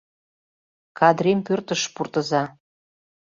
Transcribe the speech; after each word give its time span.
Кадрим 0.97 1.39
пӧртыш 1.47 1.81
пуртыза! 1.95 2.43